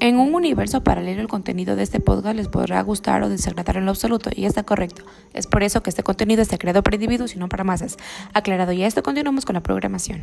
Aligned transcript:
En 0.00 0.18
un 0.18 0.34
universo 0.34 0.82
paralelo 0.82 1.20
el 1.20 1.28
contenido 1.28 1.76
de 1.76 1.82
este 1.82 2.00
podcast 2.00 2.34
les 2.34 2.48
podrá 2.48 2.80
gustar 2.82 3.22
o 3.22 3.28
desagradar 3.28 3.76
en 3.76 3.84
lo 3.84 3.90
absoluto 3.90 4.30
y 4.34 4.46
está 4.46 4.62
correcto. 4.62 5.04
Es 5.34 5.46
por 5.46 5.62
eso 5.62 5.82
que 5.82 5.90
este 5.90 6.02
contenido 6.02 6.40
está 6.40 6.56
creado 6.56 6.82
para 6.82 6.96
individuos 6.96 7.36
y 7.36 7.38
no 7.38 7.50
para 7.50 7.64
masas. 7.64 7.98
Aclarado 8.32 8.72
ya 8.72 8.86
esto, 8.86 9.02
continuamos 9.02 9.44
con 9.44 9.54
la 9.54 9.62
programación. 9.62 10.22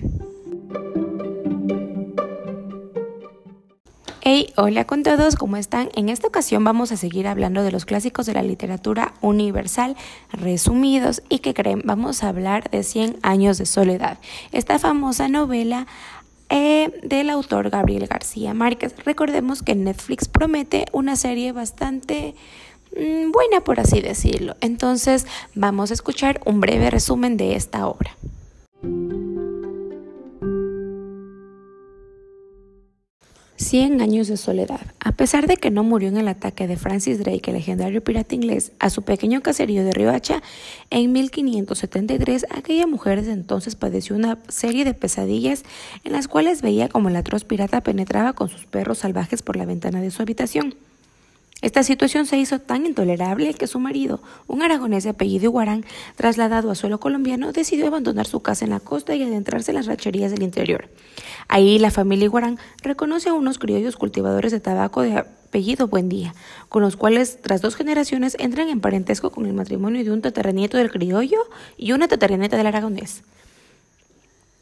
Hey, 4.30 4.52
hola 4.58 4.84
con 4.84 5.04
todos, 5.04 5.38
¿cómo 5.38 5.56
están? 5.56 5.90
En 5.96 6.10
esta 6.10 6.28
ocasión 6.28 6.62
vamos 6.64 6.92
a 6.92 6.98
seguir 6.98 7.28
hablando 7.28 7.64
de 7.64 7.72
los 7.72 7.86
clásicos 7.86 8.26
de 8.26 8.34
la 8.34 8.42
literatura 8.42 9.14
universal 9.22 9.96
resumidos 10.34 11.22
y 11.30 11.40
que 11.40 11.54
creen, 11.54 11.82
vamos 11.86 12.24
a 12.24 12.28
hablar 12.28 12.70
de 12.70 12.84
100 12.84 13.20
años 13.22 13.58
de 13.58 13.66
soledad. 13.66 14.18
Esta 14.52 14.80
famosa 14.80 15.30
novela 15.30 15.88
eh, 16.50 17.00
del 17.04 17.30
autor 17.30 17.70
Gabriel 17.70 18.08
García 18.08 18.54
Márquez. 18.54 18.96
Recordemos 19.04 19.64
que 19.64 19.76
Netflix 19.76 20.28
promete 20.28 20.86
una 20.92 21.16
serie 21.16 21.52
bastante 21.52 22.36
mm, 22.96 23.32
buena, 23.32 23.62
por 23.64 23.80
así 23.80 24.02
decirlo. 24.02 24.56
Entonces 24.62 25.28
vamos 25.56 25.92
a 25.92 25.94
escuchar 25.94 26.42
un 26.46 26.60
breve 26.60 26.90
resumen 26.90 27.38
de 27.38 27.56
esta 27.56 27.88
obra. 27.88 28.16
Cien 33.68 34.00
años 34.00 34.30
de 34.30 34.38
soledad. 34.38 34.80
A 35.02 35.12
pesar 35.12 35.46
de 35.46 35.58
que 35.58 35.72
no 35.72 35.84
murió 35.84 36.08
en 36.08 36.16
el 36.16 36.30
ataque 36.30 36.68
de 36.68 36.78
Francis 36.78 37.20
Drake, 37.20 37.52
el 37.52 37.58
legendario 37.58 38.02
pirata 38.02 38.34
inglés, 38.34 38.72
a 38.80 38.90
su 38.90 39.02
pequeño 39.02 39.42
caserío 39.42 39.84
de 39.84 39.92
Riohacha, 39.92 40.42
en 40.90 41.12
1573, 41.12 42.46
aquella 42.50 42.88
mujer 42.88 43.20
desde 43.20 43.34
entonces 43.34 43.76
padeció 43.76 44.16
una 44.16 44.38
serie 44.48 44.86
de 44.86 44.94
pesadillas 44.94 45.64
en 46.06 46.14
las 46.14 46.30
cuales 46.30 46.62
veía 46.62 46.88
como 46.88 47.10
el 47.10 47.18
atroz 47.18 47.44
pirata 47.44 47.82
penetraba 47.82 48.32
con 48.32 48.48
sus 48.48 48.64
perros 48.68 49.00
salvajes 49.00 49.42
por 49.42 49.58
la 49.58 49.66
ventana 49.66 50.00
de 50.00 50.12
su 50.12 50.22
habitación. 50.22 50.76
Esta 51.62 51.82
situación 51.82 52.28
se 52.28 52.38
hizo 52.38 52.60
tan 52.60 52.86
intolerable 52.86 53.54
que 53.56 53.66
su 53.66 53.80
marido, 53.80 54.22
un 54.46 54.62
aragonés 54.62 55.04
de 55.04 55.10
apellido 55.10 55.46
Iguarán, 55.46 55.86
trasladado 56.16 56.70
a 56.70 56.76
suelo 56.76 57.00
colombiano, 57.00 57.52
decidió 57.52 57.88
abandonar 57.88 58.28
su 58.28 58.42
casa 58.42 58.66
en 58.66 58.72
la 58.72 58.80
costa 58.80 59.16
y 59.16 59.24
adentrarse 59.24 59.72
en 59.72 59.78
las 59.78 59.88
racherías 59.88 60.30
del 60.30 60.44
interior. 60.44 60.88
Ahí 61.48 61.80
la 61.80 61.90
familia 61.90 62.26
Iguarán 62.26 62.60
reconoce 62.84 63.30
a 63.30 63.34
unos 63.34 63.58
criollos 63.58 63.96
cultivadores 63.96 64.52
de 64.52 64.60
tabaco 64.60 65.02
de 65.02 65.18
apellido 65.18 65.88
Buendía, 65.88 66.36
con 66.70 66.84
los 66.84 66.96
cuales 66.96 67.42
tras 67.42 67.62
dos 67.62 67.76
generaciones 67.76 68.38
entran 68.40 68.70
en 68.70 68.80
parentesco 68.80 69.32
con 69.32 69.48
el 69.48 69.54
matrimonio 69.54 70.04
de 70.04 70.12
un 70.12 70.22
tataranieto 70.22 70.78
del 70.78 70.92
criollo 70.92 71.40
y 71.76 71.92
una 71.94 72.08
tataranieto 72.08 72.56
del 72.56 72.68
aragonés. 72.68 73.24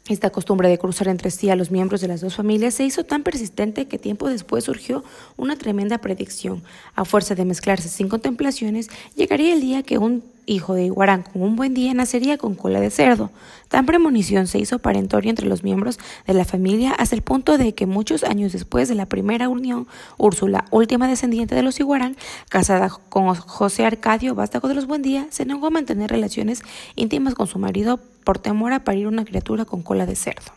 Esta 0.08 0.30
costumbre 0.30 0.68
de 0.68 0.78
cruzar 0.78 1.08
entre 1.08 1.32
sí 1.32 1.50
a 1.50 1.56
los 1.56 1.72
miembros 1.72 2.00
de 2.00 2.06
las 2.06 2.20
dos 2.20 2.36
familias 2.36 2.74
se 2.74 2.84
hizo 2.84 3.02
tan 3.02 3.24
persistente 3.24 3.86
que 3.86 3.98
tiempo 3.98 4.28
después 4.28 4.62
surgió 4.62 5.02
una 5.36 5.56
tremenda 5.56 5.98
predicción. 5.98 6.62
A 6.94 7.04
fuerza 7.04 7.34
de 7.34 7.44
mezclarse 7.44 7.88
sin 7.88 8.08
contemplaciones, 8.08 8.88
llegaría 9.16 9.52
el 9.52 9.60
día 9.60 9.82
que 9.82 9.98
un 9.98 10.22
hijo 10.46 10.74
de 10.74 10.84
Iguarán 10.84 11.22
con 11.22 11.42
un 11.42 11.56
buen 11.56 11.74
día 11.74 11.92
nacería 11.92 12.38
con 12.38 12.54
cola 12.54 12.80
de 12.80 12.90
cerdo. 12.90 13.30
Tan 13.68 13.84
premonición 13.84 14.46
se 14.46 14.58
hizo 14.58 14.78
parentorio 14.78 15.30
entre 15.30 15.46
los 15.46 15.62
miembros 15.62 15.98
de 16.26 16.34
la 16.34 16.44
familia 16.44 16.92
hasta 16.92 17.14
el 17.16 17.22
punto 17.22 17.58
de 17.58 17.74
que 17.74 17.86
muchos 17.86 18.24
años 18.24 18.52
después 18.52 18.88
de 18.88 18.94
la 18.94 19.06
primera 19.06 19.48
unión, 19.48 19.86
Úrsula, 20.16 20.64
última 20.70 21.08
descendiente 21.08 21.54
de 21.54 21.62
los 21.62 21.80
Iguarán, 21.80 22.16
casada 22.48 22.88
con 23.08 23.34
José 23.34 23.84
Arcadio, 23.84 24.34
vástago 24.34 24.68
de 24.68 24.74
los 24.74 24.86
Buendía, 24.86 25.26
se 25.30 25.44
negó 25.44 25.66
a 25.66 25.70
mantener 25.70 26.10
relaciones 26.10 26.62
íntimas 26.94 27.34
con 27.34 27.46
su 27.46 27.58
marido 27.58 28.00
por 28.24 28.38
temor 28.38 28.72
a 28.72 28.84
parir 28.84 29.06
una 29.06 29.24
criatura 29.24 29.64
con 29.64 29.82
cola 29.82 30.06
de 30.06 30.16
cerdo. 30.16 30.52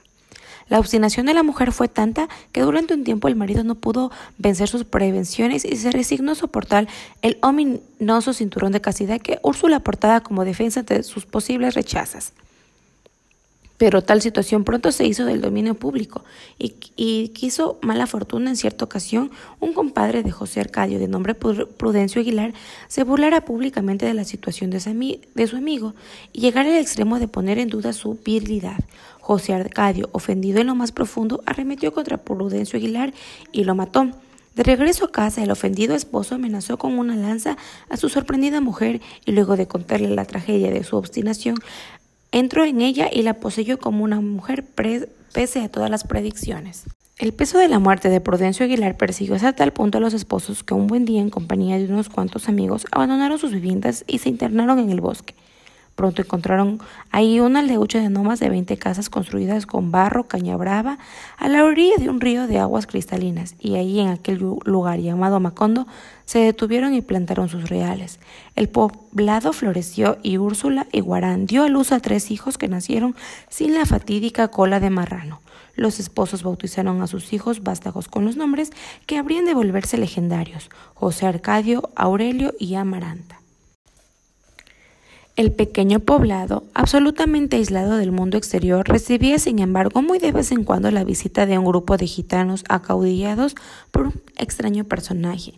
La 0.69 0.79
obstinación 0.79 1.25
de 1.25 1.33
la 1.33 1.43
mujer 1.43 1.71
fue 1.71 1.87
tanta 1.87 2.29
que 2.51 2.61
durante 2.61 2.93
un 2.93 3.03
tiempo 3.03 3.27
el 3.27 3.35
marido 3.35 3.63
no 3.63 3.75
pudo 3.75 4.11
vencer 4.37 4.69
sus 4.69 4.85
prevenciones 4.85 5.65
y 5.65 5.75
se 5.75 5.91
resignó 5.91 6.33
a 6.33 6.35
soportar 6.35 6.87
el 7.21 7.37
ominoso 7.41 8.33
cinturón 8.33 8.71
de 8.71 8.81
castidad 8.81 9.19
que 9.19 9.39
Úrsula 9.41 9.77
aportaba 9.77 10.21
como 10.21 10.45
defensa 10.45 10.83
de 10.83 11.03
sus 11.03 11.25
posibles 11.25 11.73
rechazas. 11.73 12.33
Pero 13.79 14.03
tal 14.03 14.21
situación 14.21 14.65
pronto 14.65 14.91
se 14.91 15.07
hizo 15.07 15.23
del 15.23 15.39
dominio 15.39 15.73
público 15.73 16.25
y, 16.57 17.29
quiso 17.29 17.79
mala 17.81 18.07
fortuna 18.07 18.49
en 18.49 18.57
cierta 18.57 18.83
ocasión 18.83 19.31
un 19.61 19.71
compadre 19.71 20.21
de 20.21 20.31
José 20.31 20.59
Arcadio 20.59 20.99
de 20.99 21.07
nombre 21.07 21.33
Prudencio 21.33 22.19
Aguilar 22.19 22.53
se 22.89 23.05
burlara 23.05 23.45
públicamente 23.45 24.05
de 24.05 24.13
la 24.13 24.25
situación 24.25 24.69
de 24.69 24.81
su, 24.81 24.89
amigo 25.55 25.95
y 26.33 26.41
llegar 26.41 26.65
al 26.65 26.75
extremo 26.75 27.19
de 27.19 27.29
poner 27.29 27.57
en 27.57 27.69
duda 27.69 27.93
su 27.93 28.19
virilidad. 28.25 28.79
José 29.29 29.53
Arcadio, 29.53 30.09
ofendido 30.11 30.59
en 30.59 30.65
lo 30.65 30.73
más 30.73 30.91
profundo, 30.91 31.43
arremetió 31.45 31.93
contra 31.93 32.17
Prudencio 32.17 32.77
Aguilar 32.77 33.13
y 33.51 33.63
lo 33.63 33.75
mató. 33.75 34.09
De 34.55 34.63
regreso 34.63 35.05
a 35.05 35.11
casa, 35.11 35.43
el 35.43 35.51
ofendido 35.51 35.93
esposo 35.93 36.33
amenazó 36.33 36.79
con 36.79 36.97
una 36.97 37.15
lanza 37.15 37.55
a 37.89 37.97
su 37.97 38.09
sorprendida 38.09 38.59
mujer 38.59 39.01
y 39.27 39.33
luego 39.33 39.55
de 39.55 39.67
contarle 39.67 40.09
la 40.09 40.25
tragedia 40.25 40.71
de 40.71 40.83
su 40.83 40.97
obstinación, 40.97 41.57
Entró 42.31 42.65
en 42.65 42.81
ella 42.81 43.07
y 43.11 43.21
la 43.21 43.35
poseyó 43.35 43.77
como 43.77 44.03
una 44.03 44.19
mujer 44.19 44.63
pese 44.63 45.61
a 45.61 45.69
todas 45.69 45.91
las 45.91 46.05
predicciones. 46.05 46.85
El 47.19 47.33
peso 47.33 47.59
de 47.59 47.67
la 47.67 47.77
muerte 47.77 48.09
de 48.09 48.21
Prudencio 48.21 48.65
Aguilar 48.65 48.97
persiguió 48.97 49.35
hasta 49.35 49.53
tal 49.53 49.73
punto 49.73 49.99
a 49.99 50.01
los 50.01 50.15
esposos 50.15 50.63
que 50.63 50.73
un 50.73 50.87
buen 50.87 51.05
día, 51.05 51.21
en 51.21 51.29
compañía 51.29 51.77
de 51.77 51.85
unos 51.85 52.09
cuantos 52.09 52.49
amigos, 52.49 52.87
abandonaron 52.91 53.37
sus 53.37 53.51
viviendas 53.51 54.05
y 54.07 54.17
se 54.17 54.29
internaron 54.29 54.79
en 54.79 54.89
el 54.89 55.01
bosque. 55.01 55.35
Pronto 55.99 56.21
encontraron 56.21 56.79
ahí 57.11 57.41
una 57.41 57.59
aldeucha 57.59 57.99
de 57.99 58.09
no 58.09 58.23
más 58.23 58.39
de 58.39 58.47
20 58.47 58.77
casas 58.77 59.09
construidas 59.09 59.65
con 59.65 59.91
barro, 59.91 60.29
caña 60.29 60.55
brava, 60.55 60.97
a 61.37 61.49
la 61.49 61.65
orilla 61.65 61.95
de 61.97 62.09
un 62.09 62.21
río 62.21 62.47
de 62.47 62.57
aguas 62.57 62.87
cristalinas, 62.87 63.55
y 63.59 63.75
ahí 63.75 63.99
en 63.99 64.07
aquel 64.07 64.37
lugar 64.37 64.99
llamado 64.99 65.41
Macondo 65.41 65.87
se 66.23 66.39
detuvieron 66.39 66.93
y 66.93 67.01
plantaron 67.01 67.49
sus 67.49 67.67
reales. 67.67 68.21
El 68.55 68.69
poblado 68.69 69.51
floreció 69.51 70.17
y 70.23 70.37
Úrsula 70.37 70.87
y 70.93 71.01
Guarán 71.01 71.47
dio 71.47 71.65
a 71.65 71.67
luz 71.67 71.91
a 71.91 71.99
tres 71.99 72.31
hijos 72.31 72.57
que 72.57 72.69
nacieron 72.69 73.13
sin 73.49 73.73
la 73.73 73.85
fatídica 73.85 74.47
cola 74.47 74.79
de 74.79 74.91
marrano. 74.91 75.41
Los 75.75 75.99
esposos 75.99 76.43
bautizaron 76.43 77.01
a 77.01 77.07
sus 77.07 77.33
hijos 77.33 77.61
vástagos 77.61 78.07
con 78.07 78.23
los 78.23 78.37
nombres 78.37 78.71
que 79.05 79.17
habrían 79.17 79.43
de 79.43 79.53
volverse 79.53 79.97
legendarios, 79.97 80.69
José 80.93 81.25
Arcadio, 81.25 81.89
Aurelio 81.97 82.53
y 82.57 82.75
Amaranta. 82.75 83.39
El 85.39 85.53
pequeño 85.53 86.01
poblado, 86.01 86.65
absolutamente 86.73 87.55
aislado 87.55 87.95
del 87.95 88.11
mundo 88.11 88.37
exterior, 88.37 88.85
recibía 88.85 89.39
sin 89.39 89.59
embargo 89.59 90.01
muy 90.01 90.19
de 90.19 90.33
vez 90.33 90.51
en 90.51 90.65
cuando 90.65 90.91
la 90.91 91.05
visita 91.05 91.45
de 91.45 91.57
un 91.57 91.63
grupo 91.63 91.95
de 91.95 92.07
gitanos 92.07 92.65
acaudillados 92.67 93.55
por 93.91 94.07
un 94.07 94.21
extraño 94.35 94.83
personaje. 94.83 95.53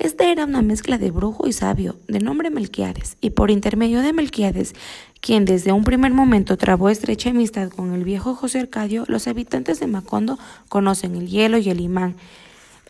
Este 0.00 0.32
era 0.32 0.46
una 0.46 0.62
mezcla 0.62 0.98
de 0.98 1.12
brujo 1.12 1.46
y 1.46 1.52
sabio, 1.52 1.94
de 2.08 2.18
nombre 2.18 2.50
Melquiades, 2.50 3.18
y 3.20 3.30
por 3.30 3.52
intermedio 3.52 4.02
de 4.02 4.12
Melquiades, 4.12 4.74
quien 5.20 5.44
desde 5.44 5.70
un 5.70 5.84
primer 5.84 6.12
momento 6.12 6.56
trabó 6.56 6.88
estrecha 6.88 7.30
amistad 7.30 7.70
con 7.70 7.94
el 7.94 8.02
viejo 8.02 8.34
José 8.34 8.58
Arcadio, 8.58 9.04
los 9.06 9.28
habitantes 9.28 9.78
de 9.78 9.86
Macondo 9.86 10.40
conocen 10.68 11.14
el 11.14 11.28
hielo 11.28 11.58
y 11.58 11.70
el 11.70 11.78
imán, 11.78 12.16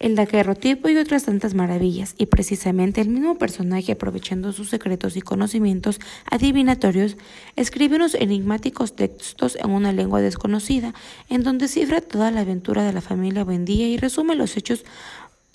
el 0.00 0.16
daguerrotipo 0.16 0.88
y 0.88 0.97
otras 0.97 1.25
tantas 1.25 1.55
maravillas, 1.55 2.15
y 2.19 2.27
precisamente 2.27 3.03
el 3.03 3.11
mismo 3.11 3.37
personaje, 3.38 3.93
aprovechando 3.93 4.53
sus 4.53 4.71
secretos 4.71 5.16
y 5.16 5.21
conocimientos 5.21 6.00
adivinatorios, 6.28 7.19
escribe 7.55 7.97
unos 7.97 8.15
enigmáticos 8.15 8.97
textos 8.97 9.56
en 9.56 9.71
una 9.71 9.93
lengua 9.93 10.22
desconocida, 10.22 10.94
en 11.28 11.43
donde 11.43 11.69
cifra 11.69 12.00
toda 12.00 12.31
la 12.31 12.41
aventura 12.41 12.83
de 12.83 12.94
la 12.94 13.03
familia 13.03 13.44
Buendía 13.44 13.88
y 13.88 13.99
resume 13.99 14.34
los 14.34 14.56
hechos 14.56 14.84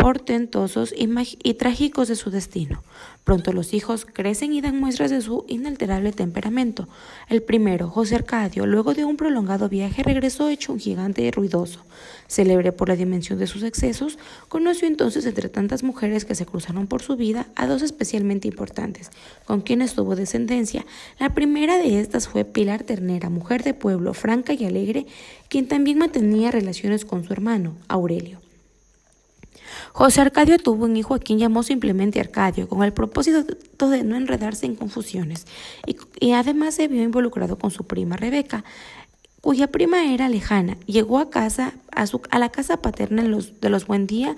portentosos 0.06 0.94
y, 0.96 1.54
trágicos 1.56 2.08
de 2.08 2.16
su 2.16 2.30
destino. 2.30 2.84
Pronto 3.24 3.52
los 3.54 3.74
hijos 3.74 4.06
crecen 4.06 4.54
y 4.54 4.62
dan 4.62 4.80
muestras 4.80 5.10
de 5.10 5.20
su 5.20 5.46
inalterable 5.48 6.12
temperamento. 6.12 6.88
El 7.28 7.42
primero, 7.42 7.90
José 7.90 8.14
Arcadio, 8.14 8.68
luego 8.68 8.94
de 8.94 9.04
un 9.04 9.18
prolongado 9.18 9.68
viaje, 9.68 10.04
regresó 10.04 10.48
hecho 10.48 10.74
un 10.74 10.80
gigante 10.80 11.32
ruidoso. 11.32 11.84
Célebre 12.28 12.72
por 12.72 12.90
la 12.90 12.96
dimensión 12.96 13.40
de 13.40 13.47
sus 13.47 13.64
excesos, 13.64 14.20
conoció 14.47 14.88
entonces 14.88 15.26
entre 15.26 15.50
tantas 15.50 15.82
mujeres 15.82 16.24
que 16.24 16.35
se 16.35 16.46
cruzaron 16.46 16.85
por 16.85 17.02
su 17.02 17.16
vida 17.16 17.47
a 17.56 17.66
dos 17.66 17.82
especialmente 17.82 18.47
importantes, 18.47 19.09
con 19.46 19.62
quienes 19.62 19.96
tuvo 19.96 20.16
descendencia. 20.16 20.85
La 21.18 21.34
primera 21.34 21.79
de 21.79 22.00
estas 22.00 22.28
fue 22.28 22.46
Pilar 22.46 22.84
Ternera, 22.84 23.32
mujer 23.32 23.64
de 23.64 23.74
pueblo, 23.74 24.14
franca 24.14 24.53
y 24.53 24.66
alegre, 24.66 25.08
quien 25.50 25.68
también 25.68 25.97
mantenía 25.97 26.52
relaciones 26.52 27.06
con 27.06 27.24
su 27.24 27.34
hermano, 27.34 27.74
Aurelio. 27.88 28.45
José 29.94 30.22
Arcadio 30.22 30.58
tuvo 30.58 30.86
un 30.86 30.98
hijo 30.98 31.16
a 31.16 31.20
quien 31.20 31.40
llamó 31.40 31.64
simplemente 31.64 32.20
Arcadio, 32.20 32.68
con 32.68 32.84
el 32.84 32.94
propósito 32.94 33.44
de 33.90 34.04
no 34.04 34.16
enredarse 34.16 34.66
en 34.66 34.76
confusiones, 34.76 35.46
y, 36.20 36.32
además 36.32 36.76
se 36.76 36.88
vio 36.88 37.04
involucrado 37.04 37.58
con 37.58 37.72
su 37.72 37.86
prima 37.86 38.18
Rebeca, 38.18 38.64
cuya 39.42 39.68
prima 39.68 40.12
era 40.12 40.28
lejana. 40.28 40.78
Llegó 40.86 41.20
a 41.20 41.30
casa, 41.30 41.74
a, 41.92 42.08
su, 42.08 42.22
a 42.32 42.40
la 42.40 42.50
casa 42.50 42.82
paterna 42.82 43.24
de 43.24 43.30
los, 43.30 43.60
de 43.62 43.70
los 43.70 43.88
Buendía, 43.88 44.36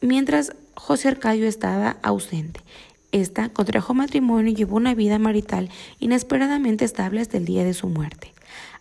mientras 0.00 0.52
José 0.74 1.08
Arcadio 1.08 1.46
estaba 1.46 1.98
ausente. 2.02 2.60
Esta 3.10 3.48
contrajo 3.48 3.94
matrimonio 3.94 4.52
y 4.52 4.54
llevó 4.54 4.76
una 4.76 4.94
vida 4.94 5.18
marital 5.18 5.70
inesperadamente 5.98 6.84
estable 6.84 7.20
hasta 7.20 7.38
el 7.38 7.46
día 7.46 7.64
de 7.64 7.72
su 7.72 7.88
muerte. 7.88 8.32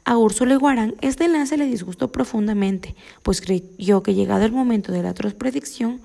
A 0.07 0.18
Úrsula 0.18 0.54
Iguarán 0.54 0.95
este 1.01 1.25
enlace 1.25 1.57
le 1.57 1.65
disgustó 1.65 2.13
profundamente, 2.13 2.95
pues 3.24 3.42
creyó 3.42 4.04
que 4.04 4.13
llegado 4.13 4.45
el 4.45 4.54
momento 4.54 4.94
de 4.94 5.04
la 5.04 5.09
atroz 5.09 5.33
predicción, 5.33 6.00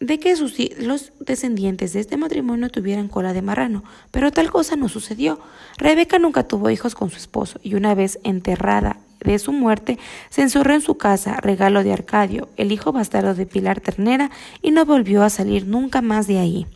de 0.00 0.18
que 0.18 0.34
sus, 0.34 0.56
los 0.80 1.12
descendientes 1.20 1.92
de 1.92 2.00
este 2.00 2.16
matrimonio 2.16 2.68
tuvieran 2.68 3.06
cola 3.06 3.32
de 3.32 3.42
marrano, 3.42 3.84
pero 4.10 4.32
tal 4.32 4.50
cosa 4.50 4.74
no 4.74 4.88
sucedió. 4.88 5.38
Rebeca 5.76 6.18
nunca 6.18 6.48
tuvo 6.48 6.68
hijos 6.68 6.96
con 6.96 7.10
su 7.10 7.16
esposo 7.16 7.60
y 7.62 7.76
una 7.76 7.94
vez 7.94 8.18
enterrada 8.24 8.98
de 9.20 9.38
su 9.38 9.52
muerte, 9.52 10.00
se 10.30 10.42
encerró 10.42 10.74
en 10.74 10.80
su 10.80 10.96
casa, 10.96 11.36
regalo 11.40 11.84
de 11.84 11.92
Arcadio, 11.92 12.48
el 12.56 12.72
hijo 12.72 12.90
bastardo 12.90 13.34
de 13.34 13.46
Pilar 13.46 13.80
Ternera, 13.80 14.32
y 14.62 14.72
no 14.72 14.84
volvió 14.84 15.22
a 15.22 15.30
salir 15.30 15.64
nunca 15.64 16.02
más 16.02 16.26
de 16.26 16.38
ahí. 16.38 16.66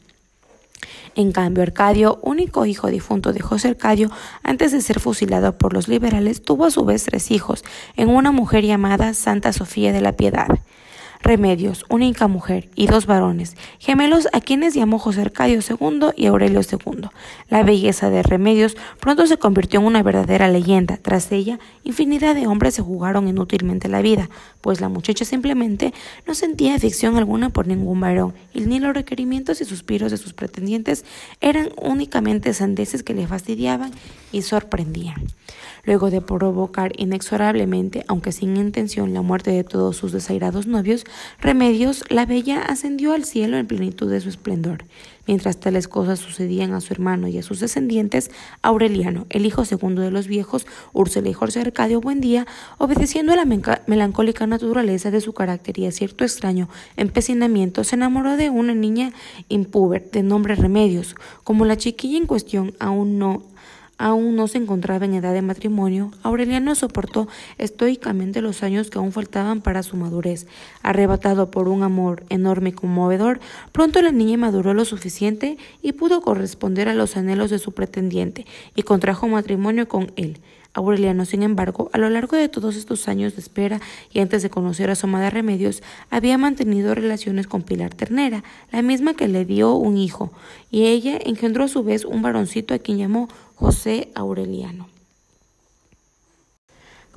En 1.14 1.32
cambio, 1.32 1.62
Arcadio, 1.62 2.18
único 2.22 2.66
hijo 2.66 2.88
difunto 2.88 3.32
de 3.32 3.40
José 3.40 3.68
Arcadio, 3.68 4.10
antes 4.42 4.72
de 4.72 4.80
ser 4.80 5.00
fusilado 5.00 5.58
por 5.58 5.72
los 5.72 5.88
liberales, 5.88 6.42
tuvo 6.42 6.66
a 6.66 6.70
su 6.70 6.84
vez 6.84 7.04
tres 7.04 7.30
hijos, 7.30 7.64
en 7.96 8.08
una 8.08 8.32
mujer 8.32 8.64
llamada 8.64 9.14
Santa 9.14 9.52
Sofía 9.52 9.92
de 9.92 10.00
la 10.00 10.12
Piedad. 10.12 10.48
Remedios, 11.22 11.84
única 11.88 12.26
mujer, 12.26 12.68
y 12.74 12.86
dos 12.88 13.06
varones, 13.06 13.56
gemelos 13.78 14.26
a 14.32 14.40
quienes 14.40 14.74
llamó 14.74 14.98
José 14.98 15.20
Arcadio 15.20 15.60
II 15.60 16.08
y 16.16 16.26
Aurelio 16.26 16.60
II. 16.60 17.08
La 17.48 17.62
belleza 17.62 18.10
de 18.10 18.24
Remedios 18.24 18.76
pronto 18.98 19.26
se 19.28 19.36
convirtió 19.36 19.78
en 19.78 19.86
una 19.86 20.02
verdadera 20.02 20.48
leyenda. 20.48 20.96
Tras 20.96 21.30
ella, 21.30 21.60
infinidad 21.84 22.34
de 22.34 22.48
hombres 22.48 22.74
se 22.74 22.82
jugaron 22.82 23.28
inútilmente 23.28 23.88
la 23.88 24.02
vida, 24.02 24.28
pues 24.60 24.80
la 24.80 24.88
muchacha 24.88 25.24
simplemente 25.24 25.94
no 26.26 26.34
sentía 26.34 26.78
ficción 26.80 27.16
alguna 27.16 27.50
por 27.50 27.68
ningún 27.68 28.00
varón, 28.00 28.34
y 28.52 28.62
ni 28.62 28.80
los 28.80 28.92
requerimientos 28.92 29.60
y 29.60 29.64
suspiros 29.64 30.10
de 30.10 30.16
sus 30.16 30.32
pretendientes 30.32 31.04
eran 31.40 31.68
únicamente 31.80 32.52
sandeces 32.52 33.04
que 33.04 33.14
le 33.14 33.28
fastidiaban 33.28 33.92
y 34.32 34.42
sorprendían. 34.42 35.22
Luego 35.84 36.10
de 36.10 36.20
provocar 36.20 36.92
inexorablemente, 36.96 38.04
aunque 38.06 38.30
sin 38.30 38.56
intención, 38.56 39.12
la 39.12 39.22
muerte 39.22 39.50
de 39.50 39.64
todos 39.64 39.96
sus 39.96 40.12
desairados 40.12 40.68
novios, 40.68 41.04
Remedios, 41.40 42.04
la 42.08 42.24
bella, 42.24 42.62
ascendió 42.62 43.12
al 43.12 43.24
cielo 43.24 43.56
en 43.56 43.66
plenitud 43.66 44.08
de 44.08 44.20
su 44.20 44.28
esplendor. 44.28 44.84
Mientras 45.26 45.58
tales 45.58 45.88
cosas 45.88 46.20
sucedían 46.20 46.72
a 46.72 46.80
su 46.80 46.92
hermano 46.92 47.26
y 47.26 47.38
a 47.38 47.42
sus 47.42 47.60
descendientes, 47.60 48.30
Aureliano, 48.60 49.26
el 49.28 49.44
hijo 49.44 49.64
segundo 49.64 50.02
de 50.02 50.10
los 50.10 50.28
viejos, 50.28 50.66
Úrsula 50.92 51.28
y 51.28 51.32
Jorge 51.32 51.60
Arcadio 51.60 52.00
Buendía, 52.00 52.46
obedeciendo 52.78 53.32
a 53.32 53.36
la 53.36 53.44
melancólica 53.86 54.46
naturaleza 54.46 55.10
de 55.10 55.20
su 55.20 55.32
carácter 55.32 55.78
y 55.78 55.86
a 55.86 55.92
cierto 55.92 56.24
extraño 56.24 56.68
empecinamiento, 56.96 57.82
se 57.82 57.96
enamoró 57.96 58.36
de 58.36 58.50
una 58.50 58.74
niña 58.74 59.12
impúber 59.48 60.10
de 60.10 60.22
nombre 60.22 60.54
Remedios. 60.54 61.16
Como 61.42 61.64
la 61.64 61.76
chiquilla 61.76 62.18
en 62.18 62.26
cuestión 62.26 62.74
aún 62.78 63.18
no 63.18 63.42
aún 64.02 64.34
no 64.34 64.48
se 64.48 64.58
encontraba 64.58 65.04
en 65.04 65.14
edad 65.14 65.32
de 65.32 65.42
matrimonio, 65.42 66.10
Aureliano 66.24 66.74
soportó 66.74 67.28
estoicamente 67.56 68.42
los 68.42 68.64
años 68.64 68.90
que 68.90 68.98
aún 68.98 69.12
faltaban 69.12 69.60
para 69.60 69.84
su 69.84 69.96
madurez. 69.96 70.48
Arrebatado 70.82 71.52
por 71.52 71.68
un 71.68 71.84
amor 71.84 72.24
enorme 72.28 72.70
y 72.70 72.72
conmovedor, 72.72 73.38
pronto 73.70 74.02
la 74.02 74.10
niña 74.10 74.36
maduró 74.36 74.74
lo 74.74 74.84
suficiente 74.84 75.56
y 75.82 75.92
pudo 75.92 76.20
corresponder 76.20 76.88
a 76.88 76.94
los 76.94 77.16
anhelos 77.16 77.48
de 77.50 77.60
su 77.60 77.72
pretendiente, 77.72 78.44
y 78.74 78.82
contrajo 78.82 79.28
matrimonio 79.28 79.86
con 79.86 80.10
él. 80.16 80.40
Aureliano, 80.74 81.24
sin 81.24 81.42
embargo, 81.42 81.90
a 81.92 81.98
lo 81.98 82.08
largo 82.08 82.36
de 82.36 82.48
todos 82.48 82.76
estos 82.76 83.08
años 83.08 83.34
de 83.34 83.40
espera 83.40 83.80
y 84.12 84.20
antes 84.20 84.42
de 84.42 84.50
conocer 84.50 84.90
a 84.90 84.94
su 84.94 85.06
amada 85.06 85.30
Remedios, 85.30 85.82
había 86.10 86.38
mantenido 86.38 86.94
relaciones 86.94 87.46
con 87.46 87.62
Pilar 87.62 87.94
Ternera, 87.94 88.42
la 88.70 88.82
misma 88.82 89.14
que 89.14 89.28
le 89.28 89.44
dio 89.44 89.74
un 89.74 89.98
hijo, 89.98 90.32
y 90.70 90.86
ella 90.86 91.18
engendró 91.22 91.64
a 91.64 91.68
su 91.68 91.82
vez 91.82 92.04
un 92.04 92.22
varoncito 92.22 92.74
a 92.74 92.78
quien 92.78 92.98
llamó 92.98 93.28
José 93.56 94.10
Aureliano. 94.14 94.91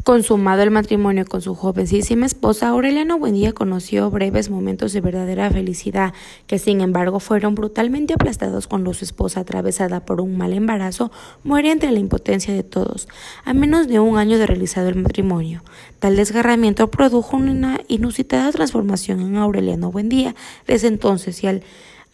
Consumado 0.04 0.62
el 0.62 0.70
matrimonio 0.72 1.26
con 1.26 1.42
su 1.42 1.56
jovencísima 1.56 2.26
esposa, 2.26 2.68
Aureliano 2.68 3.18
Buendía 3.18 3.54
conoció 3.54 4.12
breves 4.12 4.50
momentos 4.50 4.94
de 4.94 5.02
verdadera 5.02 5.50
felicidad, 5.50 6.14
que 6.46 6.60
sin 6.60 6.82
embargo 6.82 7.20
fueron 7.20 7.56
brutalmente 7.56 8.14
aplastados 8.14 8.68
cuando 8.68 8.94
su 8.94 9.06
esposa, 9.06 9.40
atravesada 9.40 10.06
por 10.06 10.22
un 10.22 10.38
mal 10.38 10.54
embarazo, 10.54 11.12
muere 11.44 11.72
entre 11.72 11.92
la 11.92 12.00
impotencia 12.00 12.54
de 12.54 12.62
todos, 12.62 13.08
a 13.46 13.54
menos 13.54 13.88
de 13.88 14.00
un 14.00 14.18
año 14.18 14.38
de 14.38 14.46
realizado 14.46 14.90
el 14.90 14.96
matrimonio. 14.96 15.64
Tal 16.00 16.18
desgarramiento 16.18 16.92
produjo 16.92 17.38
una 17.38 17.80
inusitada 17.88 18.52
transformación 18.52 19.22
en 19.22 19.38
Aureliano 19.38 19.92
Buendía. 19.92 20.36
Desde 20.68 20.88
entonces 20.88 21.44
y 21.44 21.48
al 21.48 21.64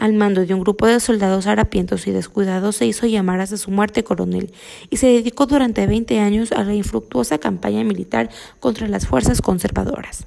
al 0.02 0.14
mando 0.14 0.44
de 0.48 0.54
un 0.56 0.62
grupo 0.62 0.88
de 0.88 1.00
soldados 1.00 1.46
harapientos 1.46 2.08
y 2.08 2.12
descuidados, 2.12 2.76
se 2.76 2.88
hizo 2.88 3.06
llamar 3.06 3.40
hasta 3.40 3.56
su 3.56 3.70
muerte 3.70 4.04
coronel 4.04 4.52
y 4.90 4.98
se 4.98 5.06
dedicó 5.06 5.46
durante 5.46 5.86
20 5.86 6.20
años 6.20 6.52
a 6.52 6.64
la 6.64 6.74
infructuosa 6.74 7.38
campaña 7.38 7.84
militar 7.84 8.32
contra 8.60 8.88
las 8.88 9.06
fuerzas 9.06 9.44
conservadoras. 9.44 10.26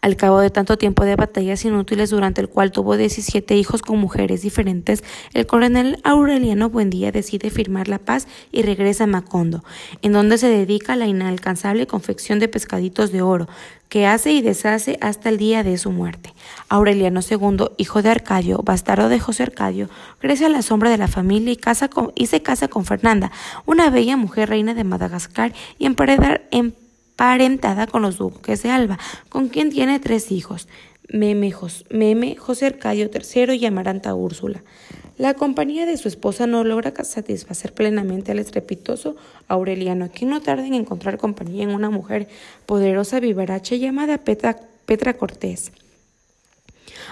Al 0.00 0.16
cabo 0.16 0.40
de 0.40 0.50
tanto 0.50 0.76
tiempo 0.76 1.04
de 1.04 1.14
batallas 1.14 1.64
inútiles 1.64 2.10
durante 2.10 2.40
el 2.40 2.48
cual 2.48 2.72
tuvo 2.72 2.96
17 2.96 3.54
hijos 3.56 3.82
con 3.82 3.98
mujeres 3.98 4.42
diferentes, 4.42 5.04
el 5.34 5.46
coronel 5.46 6.00
Aureliano 6.02 6.70
Buendía 6.70 7.12
decide 7.12 7.50
firmar 7.50 7.88
la 7.88 7.98
paz 7.98 8.26
y 8.50 8.62
regresa 8.62 9.04
a 9.04 9.06
Macondo, 9.06 9.62
en 10.02 10.12
donde 10.12 10.38
se 10.38 10.48
dedica 10.48 10.94
a 10.94 10.96
la 10.96 11.06
inalcanzable 11.06 11.86
confección 11.86 12.40
de 12.40 12.48
pescaditos 12.48 13.12
de 13.12 13.22
oro, 13.22 13.48
que 13.88 14.06
hace 14.06 14.32
y 14.32 14.40
deshace 14.40 14.98
hasta 15.02 15.28
el 15.28 15.36
día 15.36 15.62
de 15.62 15.76
su 15.76 15.90
muerte. 15.90 16.32
Aureliano 16.68 17.20
II, 17.20 17.66
hijo 17.76 18.00
de 18.00 18.08
Arcadio, 18.08 18.62
bastardo 18.64 19.10
de 19.10 19.20
José 19.20 19.42
Arcadio, 19.42 19.90
crece 20.18 20.46
a 20.46 20.48
la 20.48 20.62
sombra 20.62 20.90
de 20.90 20.96
la 20.96 21.08
familia 21.08 21.52
y, 21.52 21.56
casa 21.56 21.90
y 22.14 22.26
se 22.26 22.42
casa 22.42 22.68
con 22.68 22.86
Fernanda, 22.86 23.30
una 23.66 23.90
bella 23.90 24.16
mujer 24.16 24.48
reina 24.48 24.72
de 24.72 24.84
Madagascar 24.84 25.52
y 25.78 25.84
emparedar 25.84 26.48
en 26.50 26.74
parentada 27.16 27.86
con 27.86 28.02
los 28.02 28.18
duques 28.18 28.62
de 28.62 28.70
Alba, 28.70 28.98
con 29.28 29.48
quien 29.48 29.70
tiene 29.70 30.00
tres 30.00 30.32
hijos, 30.32 30.68
Meme, 31.08 31.52
José 32.36 32.66
Arcadio 32.66 33.10
III 33.12 33.54
y 33.54 33.66
Amaranta 33.66 34.14
Úrsula. 34.14 34.62
La 35.18 35.34
compañía 35.34 35.84
de 35.84 35.98
su 35.98 36.08
esposa 36.08 36.46
no 36.46 36.64
logra 36.64 36.92
satisfacer 37.04 37.74
plenamente 37.74 38.32
al 38.32 38.38
estrepitoso 38.38 39.14
Aureliano, 39.46 40.10
quien 40.10 40.30
no 40.30 40.40
tarda 40.40 40.66
en 40.66 40.74
encontrar 40.74 41.18
compañía 41.18 41.64
en 41.64 41.70
una 41.70 41.90
mujer 41.90 42.28
poderosa 42.66 43.20
vivaracha 43.20 43.76
llamada 43.76 44.18
Petra 44.18 45.14
Cortés. 45.14 45.72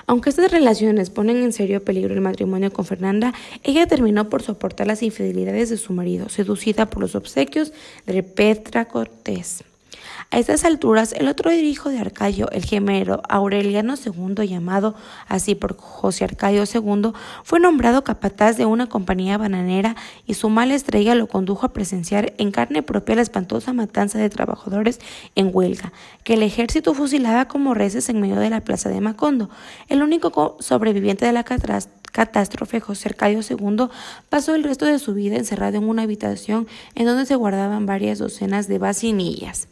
Aunque 0.07 0.31
estas 0.31 0.51
relaciones 0.51 1.11
ponen 1.11 1.43
en 1.43 1.53
serio 1.53 1.85
peligro 1.85 2.15
el 2.15 2.21
matrimonio 2.21 2.73
con 2.73 2.85
Fernanda, 2.85 3.35
ella 3.63 3.87
terminó 3.87 4.29
por 4.29 4.43
soportar 4.43 4.87
las 4.87 5.03
infidelidades 5.03 5.69
de 5.69 5.77
su 5.77 5.93
marido, 5.93 6.29
seducida 6.29 6.87
por 6.89 7.03
los 7.03 7.15
obsequios 7.15 7.73
de 8.07 8.23
Petra 8.23 8.87
Cortés. 8.87 9.63
A 10.31 10.39
estas 10.39 10.65
alturas, 10.65 11.13
el 11.13 11.27
otro 11.27 11.53
hijo 11.53 11.89
de 11.89 11.99
Arcadio, 11.99 12.49
el 12.53 12.65
gemelo 12.65 13.21
Aureliano 13.29 13.95
II, 13.97 14.47
llamado 14.47 14.95
así 15.27 15.57
por 15.57 15.77
José 15.77 16.25
Arcadio 16.25 16.63
II, 16.73 17.13
fue 17.43 17.59
nombrado 17.59 18.05
capataz 18.05 18.57
de 18.57 18.65
una 18.65 18.89
compañía 18.89 19.39
bananera 19.39 19.97
y 20.27 20.35
su 20.35 20.49
mala 20.49 20.75
estrella 20.75 21.17
lo 21.17 21.27
condujo 21.27 21.67
a 21.67 21.73
presenciar 21.73 22.33
en 22.39 22.53
carne 22.53 22.83
propia 22.83 23.17
la 23.17 23.23
espantosa 23.23 23.73
matanza 23.73 24.19
de 24.19 24.31
trabajadores 24.31 25.01
en 25.35 25.51
huelga, 25.53 25.93
que 26.23 26.35
el 26.35 26.45
ejército 26.45 26.95
fusilaba 26.95 27.49
como 27.49 27.75
reces 27.75 28.09
en 28.09 28.21
medio 28.21 28.37
de 28.37 28.51
la 28.51 28.61
plaza 28.61 28.89
de 28.89 29.01
Macondo. 29.01 29.51
El 29.89 30.03
único 30.03 30.57
sobreviviente 30.61 31.27
de 31.27 31.33
la 31.33 31.45
catástrofe, 31.45 32.81
José 32.81 33.09
Arcadio 33.09 33.41
II, 33.49 33.89
pasó 34.29 34.55
el 34.55 34.63
resto 34.63 34.87
de 34.87 34.99
su 35.01 35.15
vida 35.15 35.37
encerrado 35.37 35.79
en 35.79 35.89
una 35.89 36.03
habitación 36.03 36.69
en 36.95 37.07
donde 37.07 37.27
se 37.27 37.35
guardaban 37.35 37.87
varias 37.87 38.19
docenas 38.19 38.69
de 38.69 38.79
vacinillas. 38.79 39.69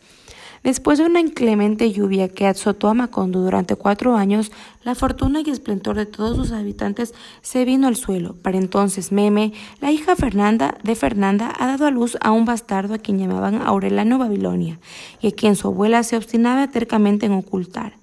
Después 0.63 0.99
de 0.99 1.07
una 1.07 1.21
inclemente 1.21 1.93
lluvia 1.93 2.29
que 2.29 2.47
azotó 2.47 2.89
a 2.89 2.95
Macondo 2.95 3.41
durante 3.41 3.77
cuatro 3.77 4.17
años, 4.17 4.53
la 4.83 4.95
fortuna 4.95 5.41
y 5.41 5.51
esplendor 5.51 5.97
de 5.97 6.07
todos 6.07 6.37
sus 6.37 6.53
habitantes 6.53 7.15
se 7.43 7.65
vino 7.65 7.87
al 7.87 7.97
suelo. 7.97 8.35
Para 8.35 8.59
entonces, 8.59 9.13
Meme, 9.13 9.53
la 9.81 9.93
hija 9.93 10.17
Fernanda 10.17 10.77
de 10.83 10.95
Fernanda, 10.95 11.53
ha 11.59 11.67
dado 11.67 11.87
a 11.87 11.91
luz 11.91 12.17
a 12.21 12.33
un 12.33 12.45
bastardo 12.45 12.95
a 12.95 12.99
quien 12.99 13.19
llamaban 13.19 13.63
Aurelano 13.63 14.19
Babilonia, 14.19 14.79
y 15.21 15.29
a 15.29 15.33
quien 15.33 15.57
su 15.57 15.69
abuela 15.69 16.03
se 16.03 16.17
obstinaba 16.17 16.69
tercamente 16.69 17.27
en 17.27 17.33
ocultar. 17.33 17.95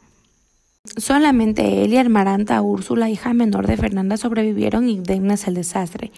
Solamente 0.97 1.83
él 1.83 1.93
y 1.93 1.97
Armaranta 1.97 2.61
Úrsula, 2.61 3.09
hija 3.09 3.33
menor 3.33 3.65
de 3.65 3.75
Fernanda, 3.75 4.17
sobrevivieron 4.17 4.87
indemnes 4.87 5.47
al 5.47 5.55
desastre. 5.55 6.11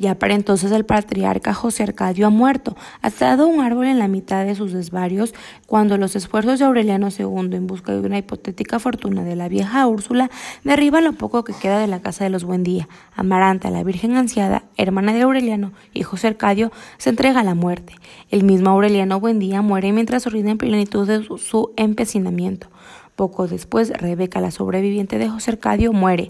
Ya 0.00 0.14
para 0.14 0.32
entonces 0.32 0.72
el 0.72 0.86
patriarca 0.86 1.52
José 1.52 1.82
Arcadio 1.82 2.26
ha 2.26 2.30
muerto, 2.30 2.74
atado 3.02 3.42
a 3.42 3.46
un 3.46 3.60
árbol 3.60 3.84
en 3.84 3.98
la 3.98 4.08
mitad 4.08 4.46
de 4.46 4.54
sus 4.54 4.72
desvarios, 4.72 5.34
cuando 5.66 5.98
los 5.98 6.16
esfuerzos 6.16 6.58
de 6.58 6.64
Aureliano 6.64 7.08
II 7.10 7.54
en 7.54 7.66
busca 7.66 7.92
de 7.92 8.00
una 8.00 8.16
hipotética 8.16 8.78
fortuna 8.78 9.24
de 9.24 9.36
la 9.36 9.50
vieja 9.50 9.86
Úrsula 9.86 10.30
derriban 10.64 11.04
lo 11.04 11.12
poco 11.12 11.44
que 11.44 11.52
queda 11.52 11.78
de 11.78 11.86
la 11.86 12.00
casa 12.00 12.24
de 12.24 12.30
los 12.30 12.44
Buendía. 12.44 12.88
Amaranta, 13.14 13.68
la 13.68 13.84
virgen 13.84 14.16
anciana, 14.16 14.64
hermana 14.78 15.12
de 15.12 15.20
Aureliano 15.20 15.72
y 15.92 16.02
José 16.02 16.28
Arcadio, 16.28 16.72
se 16.96 17.10
entrega 17.10 17.40
a 17.40 17.44
la 17.44 17.54
muerte. 17.54 17.92
El 18.30 18.42
mismo 18.42 18.70
Aureliano 18.70 19.20
Buendía 19.20 19.60
muere 19.60 19.92
mientras 19.92 20.24
rinde 20.24 20.52
en 20.52 20.56
plenitud 20.56 21.06
de 21.06 21.24
su 21.24 21.74
empecinamiento. 21.76 22.68
Poco 23.16 23.46
después, 23.46 23.90
Rebeca, 23.90 24.40
la 24.40 24.50
sobreviviente 24.50 25.18
de 25.18 25.28
José 25.28 25.50
Arcadio, 25.50 25.92
muere. 25.92 26.28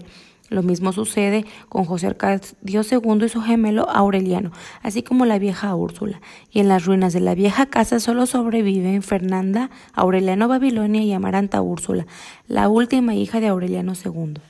Lo 0.51 0.63
mismo 0.63 0.91
sucede 0.91 1.45
con 1.69 1.85
José 1.85 2.07
Arcadio 2.07 2.51
II 2.61 3.25
y 3.25 3.29
su 3.29 3.41
gemelo 3.41 3.89
Aureliano, 3.89 4.51
así 4.83 5.01
como 5.01 5.25
la 5.25 5.39
vieja 5.39 5.73
Úrsula. 5.73 6.19
Y 6.51 6.59
en 6.59 6.67
las 6.67 6.83
ruinas 6.83 7.13
de 7.13 7.21
la 7.21 7.35
vieja 7.35 7.67
casa 7.67 8.01
solo 8.01 8.25
sobreviven 8.25 9.01
Fernanda, 9.01 9.69
Aureliano 9.93 10.49
Babilonia 10.49 11.03
y 11.03 11.13
Amaranta 11.13 11.61
Úrsula, 11.61 12.05
la 12.49 12.67
última 12.67 13.15
hija 13.15 13.39
de 13.39 13.47
Aureliano 13.47 13.93
II. 13.93 14.41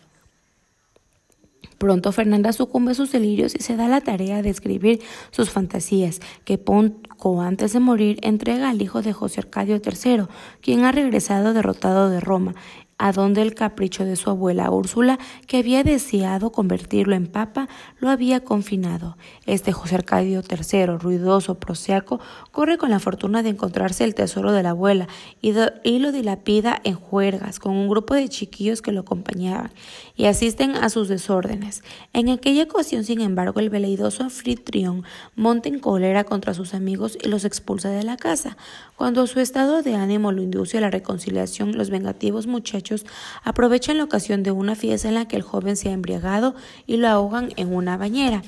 Pronto 1.82 2.12
Fernanda 2.12 2.54
sucumbe 2.54 2.92
a 2.92 2.94
sus 2.94 3.12
delirios 3.12 3.56
y 3.56 3.64
se 3.64 3.76
da 3.76 3.88
la 3.88 4.02
tarea 4.02 4.44
de 4.44 4.52
escribir 4.52 5.02
sus 5.32 5.50
fantasías, 5.50 6.20
que 6.46 6.60
poco 6.60 7.42
antes 7.42 7.74
de 7.74 7.80
morir 7.80 8.20
entrega 8.22 8.70
al 8.70 8.84
hijo 8.84 9.02
de 9.02 9.14
José 9.14 9.40
Arcadio 9.42 9.82
III, 9.84 10.26
quien 10.62 10.86
ha 10.86 10.92
regresado 10.92 11.54
derrotado 11.54 12.12
de 12.12 12.20
Roma, 12.20 12.54
a 13.02 13.12
donde 13.12 13.42
el 13.42 13.56
capricho 13.56 14.06
de 14.06 14.16
su 14.16 14.30
abuela 14.30 14.70
Úrsula, 14.70 15.18
que 15.48 15.58
había 15.58 15.84
deseado 15.84 16.52
convertirlo 16.52 17.16
en 17.16 17.26
papa, 17.26 17.68
lo 18.00 18.12
había 18.12 18.42
confinado. 18.42 19.18
Este 19.48 19.72
José 19.72 19.96
Arcadio 19.96 20.44
III, 20.48 20.98
ruidoso, 20.98 21.56
proseaco, 21.56 22.20
corre 22.52 22.78
con 22.78 22.92
la 22.92 23.00
fortuna 23.00 23.42
de 23.42 23.50
encontrarse 23.50 24.04
el 24.04 24.14
tesoro 24.14 24.52
de 24.52 24.62
la 24.62 24.70
abuela 24.70 25.08
y, 25.42 25.54
lo 25.98 26.12
dilapida 26.12 26.80
en 26.84 26.94
juergas 26.94 27.58
con 27.58 27.74
un 27.76 27.90
grupo 27.90 28.14
de 28.14 28.30
chiquillos 28.30 28.84
que 28.84 28.92
lo 28.92 29.02
acompañaban 29.02 29.72
y 30.16 30.26
asisten 30.26 30.76
a 30.76 30.90
sus 30.90 31.08
desórdenes. 31.08 31.82
En 32.14 32.30
aquella 32.30 32.64
ocasión, 32.64 33.04
sin 33.04 33.22
embargo, 33.22 33.60
el 33.62 33.72
veleidoso 33.72 34.22
anfitrión 34.22 35.04
monta 35.36 35.70
en 35.70 35.80
cólera 35.80 36.24
contra 36.24 36.54
sus 36.54 36.76
amigos 36.76 37.18
y 37.20 37.30
los 37.30 37.46
expulsa 37.46 37.90
de 37.90 38.04
la 38.04 38.18
casa. 38.18 38.58
Cuando 38.96 39.26
su 39.26 39.40
estado 39.40 39.82
de 39.82 39.96
ánimo 39.96 40.32
lo 40.32 40.44
induce 40.44 40.78
a 40.78 40.82
la 40.82 40.92
reconciliación, 40.92 41.76
los 41.76 41.90
vengativos 41.90 42.46
muchachos 42.46 42.91
aprovechan 43.44 43.98
la 43.98 44.04
ocasión 44.04 44.44
de 44.44 44.52
una 44.52 44.76
fiesta 44.76 45.08
en 45.08 45.16
la 45.16 45.28
que 45.28 45.36
el 45.36 45.42
joven 45.42 45.78
se 45.78 45.90
ha 45.90 45.94
embriagado 45.94 46.56
y 46.86 46.98
lo 46.98 47.08
ahogan 47.08 47.50
en 47.56 47.74
una 47.74 47.98
bañera. 47.98 48.42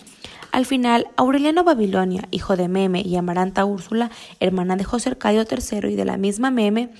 Al 0.53 0.67
final, 0.67 1.07
Aureliano 1.17 1.63
Babilonia, 1.63 2.27
hijo 2.29 2.55
de 2.55 2.67
Meme, 2.67 3.01
y 3.01 3.15
Amaranta 3.15 3.65
Úrsula, 3.65 4.12
hermana 4.39 4.75
de 4.75 4.83
José 4.83 5.09
Arcadio 5.09 5.45
III 5.50 5.91
y 5.91 5.95
de 5.95 6.05
la 6.05 6.17
misma 6.17 6.51
Meme, 6.51 6.91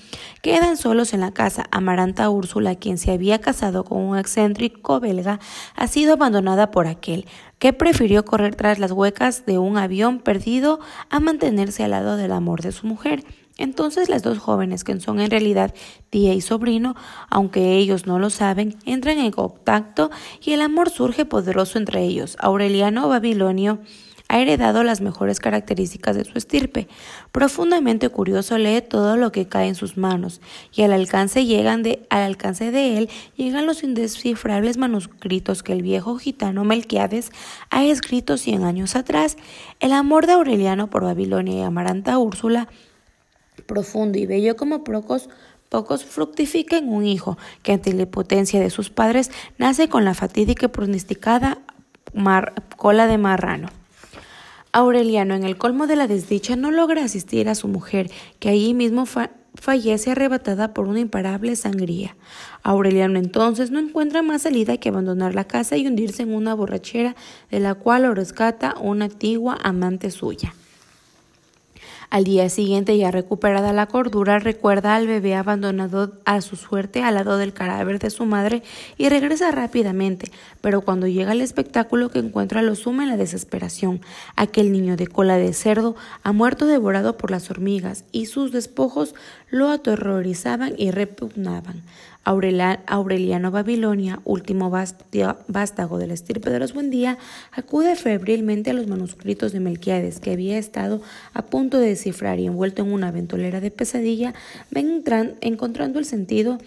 quedan 0.42 0.76
solos 0.76 1.14
en 1.14 1.20
la 1.20 1.30
casa. 1.30 1.66
Amaranta 1.70 2.28
Úrsula, 2.30 2.74
quien 2.74 2.98
se 2.98 3.12
había 3.12 3.40
casado 3.40 3.84
con 3.84 3.98
un 3.98 4.18
excéntrico 4.18 4.98
belga, 4.98 5.38
ha 5.76 5.86
sido 5.86 6.14
abandonada 6.14 6.72
por 6.72 6.88
aquel, 6.88 7.26
que 7.60 7.72
prefirió 7.72 8.24
correr 8.24 8.56
tras 8.56 8.80
las 8.80 8.90
huecas 8.90 9.46
de 9.46 9.58
un 9.58 9.78
avión 9.78 10.18
perdido 10.18 10.80
a 11.08 11.20
mantenerse 11.20 11.84
al 11.84 11.92
lado 11.92 12.16
del 12.16 12.32
amor 12.32 12.60
de 12.60 12.72
su 12.72 12.88
mujer. 12.88 13.22
Entonces 13.56 14.08
las 14.08 14.22
dos 14.22 14.38
jóvenes, 14.38 14.82
que 14.82 14.98
son 15.00 15.20
en 15.20 15.30
realidad 15.30 15.74
tía 16.10 16.34
y 16.34 16.40
sobrino, 16.40 16.96
aunque 17.30 17.76
ellos 17.76 18.06
no 18.06 18.18
lo 18.18 18.30
saben, 18.30 18.76
entran 18.84 19.18
en 19.18 19.30
contacto 19.30 20.10
y 20.42 20.52
el 20.52 20.60
amor 20.60 20.90
surge 20.90 21.24
poderoso 21.24 21.78
entre 21.78 22.02
ellos. 22.02 22.36
Aureliano 22.40 23.08
Babilonio 23.08 23.78
ha 24.28 24.40
heredado 24.40 24.82
las 24.82 25.00
mejores 25.00 25.38
características 25.38 26.16
de 26.16 26.24
su 26.24 26.36
estirpe. 26.38 26.88
Profundamente 27.30 28.08
curioso 28.08 28.58
lee 28.58 28.80
todo 28.80 29.16
lo 29.16 29.30
que 29.30 29.46
cae 29.46 29.68
en 29.68 29.74
sus 29.74 29.96
manos 29.96 30.40
y 30.72 30.82
al 30.82 30.92
alcance 30.92 31.44
llegan 31.44 31.82
de 31.82 32.06
al 32.10 32.22
alcance 32.22 32.70
de 32.70 32.98
él 32.98 33.10
llegan 33.36 33.66
los 33.66 33.82
indescifrables 33.82 34.78
manuscritos 34.78 35.62
que 35.62 35.72
el 35.74 35.82
viejo 35.82 36.16
gitano 36.16 36.64
Melquiades 36.64 37.30
ha 37.70 37.84
escrito 37.84 38.36
cien 38.36 38.64
años 38.64 38.96
atrás. 38.96 39.36
El 39.78 39.92
amor 39.92 40.26
de 40.26 40.32
Aureliano 40.32 40.88
por 40.88 41.04
Babilonia 41.04 41.58
y 41.58 41.62
Amaranta 41.62 42.18
Úrsula 42.18 42.68
profundo 43.66 44.18
y 44.18 44.26
bello 44.26 44.56
como 44.56 44.84
pocos, 44.84 45.28
pocos 45.68 46.04
fructifica 46.04 46.76
en 46.76 46.88
un 46.88 47.04
hijo 47.06 47.38
que 47.62 47.72
ante 47.72 47.92
la 47.92 48.02
impotencia 48.02 48.60
de 48.60 48.70
sus 48.70 48.90
padres 48.90 49.30
nace 49.58 49.88
con 49.88 50.04
la 50.04 50.14
fatídica 50.14 50.66
y 50.66 50.68
pronosticada 50.68 51.58
cola 52.76 53.06
de 53.06 53.18
marrano. 53.18 53.68
Aureliano, 54.72 55.34
en 55.34 55.44
el 55.44 55.56
colmo 55.56 55.86
de 55.86 55.96
la 55.96 56.08
desdicha, 56.08 56.56
no 56.56 56.72
logra 56.72 57.04
asistir 57.04 57.48
a 57.48 57.54
su 57.54 57.68
mujer, 57.68 58.10
que 58.40 58.48
allí 58.48 58.74
mismo 58.74 59.06
fallece 59.06 60.10
arrebatada 60.10 60.74
por 60.74 60.88
una 60.88 60.98
imparable 60.98 61.54
sangría. 61.54 62.16
Aureliano 62.64 63.20
entonces 63.20 63.70
no 63.70 63.78
encuentra 63.78 64.22
más 64.22 64.42
salida 64.42 64.76
que 64.78 64.88
abandonar 64.88 65.34
la 65.34 65.44
casa 65.44 65.76
y 65.76 65.86
hundirse 65.86 66.24
en 66.24 66.34
una 66.34 66.54
borrachera 66.54 67.14
de 67.52 67.60
la 67.60 67.74
cual 67.74 68.02
lo 68.02 68.14
rescata 68.14 68.74
una 68.80 69.04
antigua 69.04 69.56
amante 69.62 70.10
suya. 70.10 70.54
Al 72.10 72.24
día 72.24 72.48
siguiente, 72.48 72.96
ya 72.96 73.10
recuperada 73.10 73.72
la 73.72 73.86
cordura, 73.86 74.38
recuerda 74.38 74.94
al 74.94 75.06
bebé 75.06 75.34
abandonado 75.34 76.12
a 76.24 76.40
su 76.40 76.56
suerte 76.56 77.02
al 77.02 77.14
lado 77.14 77.38
del 77.38 77.52
cadáver 77.52 77.98
de 77.98 78.10
su 78.10 78.24
madre 78.24 78.62
y 78.96 79.08
regresa 79.08 79.50
rápidamente, 79.50 80.30
pero 80.60 80.82
cuando 80.82 81.06
llega 81.06 81.32
al 81.32 81.40
espectáculo 81.40 82.10
que 82.10 82.18
encuentra 82.18 82.62
lo 82.62 82.74
suma 82.74 83.04
en 83.04 83.10
la 83.10 83.16
desesperación. 83.16 84.00
Aquel 84.36 84.72
niño 84.72 84.96
de 84.96 85.06
cola 85.06 85.36
de 85.36 85.52
cerdo 85.52 85.96
ha 86.22 86.32
muerto 86.32 86.66
devorado 86.66 87.16
por 87.16 87.30
las 87.30 87.50
hormigas 87.50 88.04
y 88.12 88.26
sus 88.26 88.52
despojos 88.52 89.14
lo 89.50 89.70
aterrorizaban 89.70 90.74
y 90.76 90.90
repugnaban. 90.90 91.82
Aureliano 92.24 93.50
Babilonia, 93.50 94.20
último 94.24 94.70
vástago 94.70 95.98
de 95.98 96.06
la 96.06 96.14
estirpe 96.14 96.50
de 96.50 96.58
los 96.58 96.72
Buendía, 96.72 97.18
acude 97.52 97.96
febrilmente 97.96 98.70
a 98.70 98.74
los 98.74 98.86
manuscritos 98.86 99.52
de 99.52 99.60
Melquiades 99.60 100.20
que 100.20 100.32
había 100.32 100.58
estado 100.58 101.02
a 101.32 101.42
punto 101.42 101.78
de 101.78 101.88
descifrar 101.88 102.40
y 102.40 102.46
envuelto 102.46 102.82
en 102.82 102.92
una 102.92 103.10
ventolera 103.10 103.60
de 103.60 103.70
pesadilla, 103.70 104.34
encontrando 105.40 105.98
el 105.98 106.04
sentido 106.04 106.58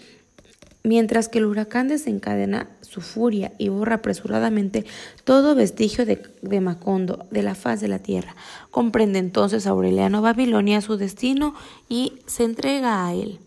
mientras 0.88 1.28
que 1.28 1.40
el 1.40 1.46
huracán 1.46 1.90
desencadena 1.90 2.70
su 2.82 3.02
furia 3.02 3.52
y 3.58 3.68
borra 3.68 3.96
apresuradamente 3.96 4.86
todo 5.26 5.54
vestigio 5.54 6.06
de, 6.06 6.24
de, 6.42 6.62
Macondo 6.62 7.26
de 7.30 7.44
la 7.44 7.56
faz 7.56 7.82
de 7.82 7.90
la 7.90 8.00
tierra. 8.00 8.36
Comprende 8.72 9.20
entonces 9.20 9.68
Aureliano 9.68 10.22
Babilonia 10.22 10.82
su 10.82 10.96
destino 10.98 11.56
y 11.90 12.14
se 12.26 12.46
entrega 12.46 13.06
a 13.06 13.14
él. 13.14 13.40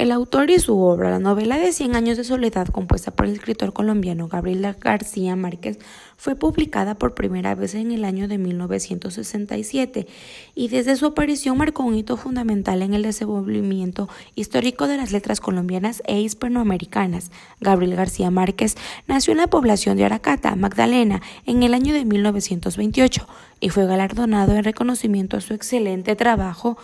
El 0.00 0.12
autor 0.12 0.48
y 0.48 0.58
su 0.58 0.80
obra, 0.80 1.10
la 1.10 1.18
novela 1.18 1.58
de 1.58 1.72
Cien 1.72 1.94
años 1.94 2.16
de 2.16 2.24
soledad, 2.24 2.68
compuesta 2.68 3.10
por 3.10 3.26
el 3.26 3.32
escritor 3.32 3.74
colombiano 3.74 4.28
Gabriel 4.28 4.74
García 4.80 5.36
Márquez, 5.36 5.78
fue 6.16 6.36
publicada 6.36 6.94
por 6.94 7.14
primera 7.14 7.54
vez 7.54 7.74
en 7.74 7.92
el 7.92 8.06
año 8.06 8.26
de 8.26 8.38
1967 8.38 10.06
y 10.54 10.68
desde 10.68 10.96
su 10.96 11.04
aparición 11.04 11.58
marcó 11.58 11.82
un 11.82 11.96
hito 11.96 12.16
fundamental 12.16 12.80
en 12.80 12.94
el 12.94 13.02
desenvolvimiento 13.02 14.08
histórico 14.34 14.86
de 14.86 14.96
las 14.96 15.12
letras 15.12 15.38
colombianas 15.38 16.02
e 16.06 16.18
hispanoamericanas. 16.18 17.30
Gabriel 17.60 17.94
García 17.94 18.30
Márquez 18.30 18.76
nació 19.06 19.32
en 19.32 19.38
la 19.38 19.48
población 19.48 19.98
de 19.98 20.06
Aracata, 20.06 20.56
Magdalena, 20.56 21.20
en 21.44 21.62
el 21.62 21.74
año 21.74 21.92
de 21.92 22.06
1928 22.06 23.26
y 23.60 23.68
fue 23.68 23.84
galardonado 23.84 24.54
en 24.54 24.64
reconocimiento 24.64 25.36
a 25.36 25.42
su 25.42 25.52
excelente 25.52 26.16
trabajo 26.16 26.78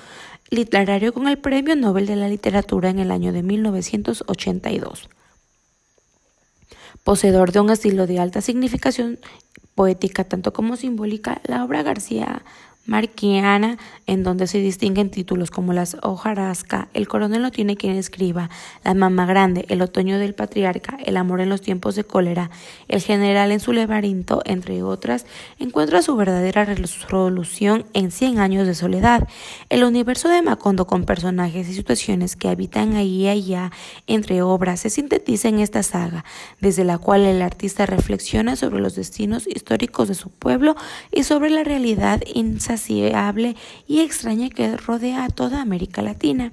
literario 0.51 1.13
con 1.13 1.29
el 1.29 1.39
Premio 1.39 1.77
Nobel 1.77 2.07
de 2.07 2.17
la 2.17 2.29
Literatura 2.29 2.91
en 2.91 2.99
el 2.99 3.11
año 3.11 3.33
de 3.33 3.43
1982. 3.43 5.09
Poseedor 7.05 7.53
de 7.53 7.61
un 7.61 7.71
estilo 7.71 8.07
de 8.07 8.19
alta 8.19 8.41
significación 8.41 9.19
poética 9.75 10.25
tanto 10.25 10.53
como 10.53 10.77
simbólica, 10.77 11.41
la 11.45 11.65
obra 11.65 11.83
García 11.83 12.43
marquiana, 12.87 13.79
en 14.07 14.23
donde 14.23 14.47
se 14.47 14.59
distinguen 14.59 15.11
títulos 15.11 15.51
como 15.51 15.73
las 15.73 15.97
hojarasca, 16.03 16.89
El 16.95 17.09
coronel 17.09 17.43
no 17.43 17.51
tiene 17.51 17.77
quien 17.77 17.97
escriba, 17.97 18.51
La 18.85 18.95
mamá 18.95 19.27
grande, 19.27 19.67
El 19.69 19.83
otoño 19.83 20.19
del 20.19 20.35
patriarca, 20.35 20.97
El 21.05 21.17
amor 21.17 21.41
en 21.41 21.49
los 21.49 21.61
tiempos 21.61 21.95
de 21.97 22.05
cólera, 22.05 22.51
El 22.89 23.01
general 23.01 23.53
en 23.53 23.61
su 23.61 23.73
laberinto, 23.73 24.43
entre 24.45 24.83
otras, 24.83 25.27
encuentra 25.59 26.03
su 26.03 26.17
verdadera 26.17 26.65
resolución 26.65 27.85
en 27.93 28.11
Cien 28.11 28.39
años 28.39 28.67
de 28.67 28.75
soledad. 28.75 29.27
El 29.69 29.85
universo 29.85 30.29
de 30.29 30.43
Macondo 30.43 30.87
con 30.87 31.05
personajes 31.05 31.69
y 31.69 31.75
situaciones 31.75 32.37
que 32.37 32.49
habitan 32.49 32.95
ahí 32.95 33.23
y 33.23 33.29
allá 33.29 33.73
entre 34.07 34.43
obras 34.43 34.81
se 34.81 34.91
sintetiza 34.91 35.49
en 35.49 35.61
esta 35.61 35.83
saga, 35.83 36.25
desde 36.61 36.85
la 36.85 36.99
cual 36.99 37.23
el 37.23 37.43
artista 37.43 37.87
reflexiona 37.87 38.57
sobre 38.57 38.81
los 38.81 38.95
destinos 38.95 39.47
históricos 39.47 40.09
de 40.09 40.15
su 40.15 40.31
pueblo 40.31 40.77
y 41.11 41.25
sobre 41.25 41.51
la 41.51 41.65
realidad 41.65 42.21
y 43.87 44.01
extraña 44.01 44.51
que 44.51 44.77
rodea 44.77 45.25
a 45.25 45.29
toda 45.29 45.63
América 45.63 46.03
Latina. 46.03 46.53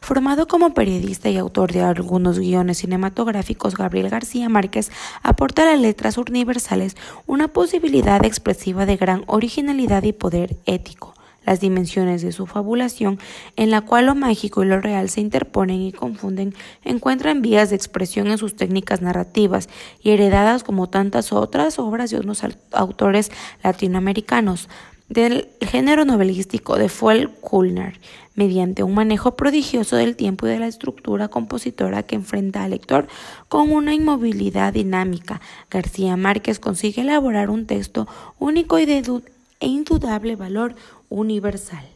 Formado 0.00 0.46
como 0.46 0.74
periodista 0.74 1.30
y 1.30 1.38
autor 1.38 1.72
de 1.72 1.80
algunos 1.80 2.38
guiones 2.38 2.78
cinematográficos, 2.78 3.74
Gabriel 3.74 4.10
García 4.10 4.48
Márquez 4.48 4.90
aporta 5.22 5.62
a 5.62 5.72
las 5.72 5.80
letras 5.80 6.18
universales 6.18 6.96
una 7.26 7.48
posibilidad 7.48 8.24
expresiva 8.24 8.86
de 8.86 8.96
gran 8.96 9.24
originalidad 9.26 10.02
y 10.02 10.12
poder 10.12 10.56
ético 10.66 11.14
las 11.44 11.60
dimensiones 11.60 12.22
de 12.22 12.32
su 12.32 12.46
fabulación, 12.46 13.18
en 13.56 13.70
la 13.70 13.82
cual 13.82 14.06
lo 14.06 14.14
mágico 14.14 14.62
y 14.62 14.66
lo 14.66 14.80
real 14.80 15.08
se 15.10 15.20
interponen 15.20 15.80
y 15.82 15.92
confunden, 15.92 16.54
encuentran 16.84 17.42
vías 17.42 17.70
de 17.70 17.76
expresión 17.76 18.28
en 18.28 18.38
sus 18.38 18.56
técnicas 18.56 19.02
narrativas 19.02 19.68
y 20.02 20.10
heredadas 20.10 20.64
como 20.64 20.88
tantas 20.88 21.32
otras 21.32 21.78
obras 21.78 22.10
de 22.10 22.18
unos 22.18 22.42
autores 22.72 23.30
latinoamericanos. 23.62 24.68
Del 25.08 25.48
género 25.60 26.04
novelístico 26.04 26.76
de 26.76 26.88
Fuel-Kulner, 26.88 28.00
mediante 28.34 28.82
un 28.82 28.94
manejo 28.94 29.36
prodigioso 29.36 29.96
del 29.96 30.16
tiempo 30.16 30.46
y 30.46 30.50
de 30.50 30.58
la 30.58 30.66
estructura 30.66 31.28
compositora 31.28 32.02
que 32.02 32.16
enfrenta 32.16 32.64
al 32.64 32.70
lector 32.70 33.06
con 33.48 33.70
una 33.70 33.94
inmovilidad 33.94 34.72
dinámica. 34.72 35.40
García 35.70 36.16
Márquez 36.16 36.58
consigue 36.58 37.02
elaborar 37.02 37.50
un 37.50 37.66
texto 37.66 38.08
único 38.38 38.78
y 38.78 38.86
de 38.86 39.22
e 39.60 39.66
indudable 39.66 40.36
valor 40.36 40.74
universal. 41.08 41.93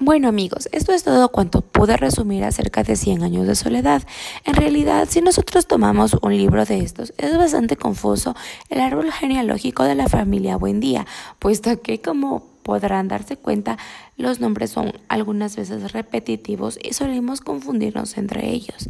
Bueno 0.00 0.28
amigos, 0.28 0.68
esto 0.70 0.92
es 0.92 1.02
todo 1.02 1.28
cuanto 1.30 1.60
pude 1.60 1.96
resumir 1.96 2.44
acerca 2.44 2.84
de 2.84 2.94
100 2.94 3.24
años 3.24 3.48
de 3.48 3.56
soledad. 3.56 4.04
En 4.44 4.54
realidad, 4.54 5.08
si 5.10 5.20
nosotros 5.20 5.66
tomamos 5.66 6.16
un 6.22 6.36
libro 6.36 6.64
de 6.64 6.78
estos, 6.78 7.12
es 7.18 7.36
bastante 7.36 7.74
confuso 7.76 8.36
el 8.68 8.80
árbol 8.80 9.10
genealógico 9.10 9.82
de 9.82 9.96
la 9.96 10.08
familia 10.08 10.56
Buendía, 10.56 11.04
puesto 11.40 11.82
que 11.82 12.00
como 12.00 12.44
podrán 12.62 13.08
darse 13.08 13.36
cuenta, 13.36 13.76
los 14.16 14.38
nombres 14.38 14.70
son 14.70 14.92
algunas 15.08 15.56
veces 15.56 15.90
repetitivos 15.90 16.78
y 16.80 16.92
solemos 16.92 17.40
confundirnos 17.40 18.18
entre 18.18 18.50
ellos. 18.50 18.86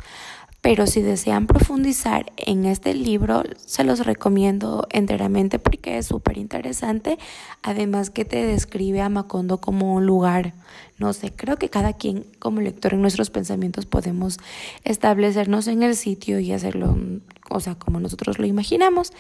Pero 0.61 0.89
si 0.89 1.03
desean 1.03 1.47
profundizar 1.47 2.33
en 2.37 2.65
este 2.65 2.93
libro, 2.93 3.45
se 3.65 3.85
los 3.85 4.05
recomiendo 4.05 4.87
enteramente 4.91 5.61
porque 5.61 5.99
es 5.99 6.07
súper 6.07 6.37
interesante. 6.37 7.17
Además 7.63 8.11
que 8.11 8.25
te 8.25 8.45
describe 8.45 9.01
a 9.01 9.09
Macondo 9.09 9.59
como 9.59 9.95
un 9.95 10.05
lugar, 10.05 10.55
no 10.99 11.13
sé, 11.13 11.33
creo 11.33 11.59
que 11.59 11.69
cada 11.69 11.93
quien 11.93 12.27
como 12.41 12.61
lector 12.61 12.93
en 12.93 13.03
nuestros 13.03 13.31
pensamientos 13.31 13.87
podemos 13.87 14.39
establecernos 14.83 15.69
en 15.69 15.85
el 15.85 15.95
sitio 15.95 16.41
y 16.41 16.51
hacerlo, 16.51 16.99
o 17.51 17.61
sea, 17.61 17.77
como 17.77 18.01
nosotros 18.01 18.41
lo 18.41 18.47
imaginamos. 18.47 19.13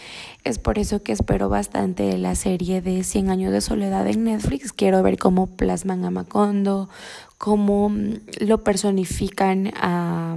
Es 0.43 0.59
por 0.59 0.77
eso 0.77 1.05
que 1.05 1.13
espero 1.13 1.49
bastante 1.49 2.19
la 2.19 2.35
serie 2.35 2.83
de 2.83 3.05
100 3.05 3.31
años 3.31 3.53
de 3.53 3.61
soledad 3.61 4.09
en 4.09 4.25
Netflix. 4.25 4.73
Quiero 4.73 5.05
ver 5.05 5.19
cómo 5.19 5.47
plasman 5.47 6.05
a 6.05 6.11
Macondo, 6.11 6.89
cómo 7.39 7.93
lo 8.41 8.65
personifican 8.65 9.73
a 9.77 10.37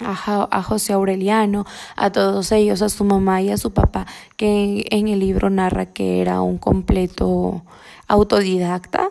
a, 0.00 0.62
José 0.62 0.92
Aureliano, 0.92 1.66
a 1.96 2.10
todos 2.10 2.52
ellos, 2.52 2.82
a 2.82 2.88
su 2.88 3.04
mamá 3.04 3.42
y 3.42 3.50
a 3.50 3.56
su 3.56 3.72
papá, 3.72 4.06
que 4.36 4.86
en 4.90 5.08
el 5.08 5.20
libro 5.20 5.50
narra 5.50 5.86
que 5.86 6.20
era 6.20 6.40
un 6.40 6.58
completo 6.58 7.62
autodidacta, 8.06 9.10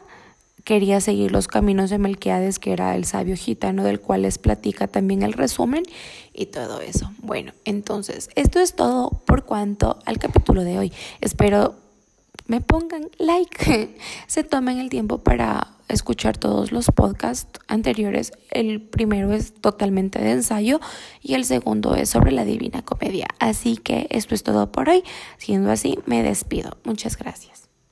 quería 0.63 0.99
seguir 0.99 1.31
los 1.31 1.47
caminos 1.47 1.89
de 1.89 1.97
Melquiades, 1.97 2.59
que 2.59 2.73
era 2.73 2.95
el 2.95 3.05
sabio 3.05 3.37
gitano 3.37 3.83
del 3.83 4.01
cual 4.01 4.23
les 4.23 4.37
platica 4.37 4.87
también 4.87 5.23
el 5.23 5.33
resumen 5.33 5.83
y 6.33 6.47
todo 6.47 6.81
eso. 6.81 7.11
Bueno, 7.19 7.53
entonces, 7.63 8.29
esto 8.35 8.59
es 8.59 8.75
todo 8.75 9.11
por 9.25 9.45
cuanto 9.45 9.99
al 10.05 10.19
capítulo 10.19 10.63
de 10.63 10.77
hoy. 10.77 10.93
Espero 11.21 11.75
me 12.47 12.61
pongan 12.61 13.09
like, 13.17 13.95
se 14.27 14.43
tomen 14.43 14.79
el 14.79 14.89
tiempo 14.89 15.19
para 15.19 15.76
escuchar 15.87 16.37
todos 16.37 16.71
los 16.71 16.87
podcasts 16.87 17.59
anteriores. 17.67 18.31
El 18.51 18.81
primero 18.81 19.33
es 19.33 19.53
totalmente 19.53 20.19
de 20.19 20.31
ensayo 20.31 20.79
y 21.21 21.33
el 21.35 21.45
segundo 21.45 21.95
es 21.95 22.09
sobre 22.09 22.31
la 22.31 22.45
Divina 22.45 22.83
Comedia. 22.83 23.27
Así 23.39 23.77
que 23.77 24.07
esto 24.09 24.35
es 24.35 24.43
todo 24.43 24.71
por 24.71 24.89
hoy. 24.89 25.03
Siendo 25.37 25.71
así, 25.71 25.99
me 26.05 26.23
despido. 26.23 26.77
Muchas 26.83 27.17
gracias. 27.17 27.66